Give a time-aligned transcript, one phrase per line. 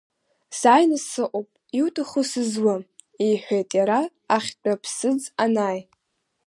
[0.59, 2.77] Сааины сыҟоуп, иуҭаху сызу,—
[3.27, 3.99] иҳәеит иара
[4.35, 5.79] ахьтәы ԥсыӡ анааи.